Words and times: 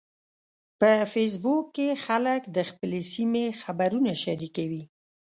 په 0.79 0.91
فېسبوک 1.11 1.65
کې 1.75 1.89
خلک 2.05 2.41
د 2.57 2.57
خپلې 2.69 3.01
سیمې 3.13 3.45
خبرونه 3.61 4.11
شریکوي 4.23 4.83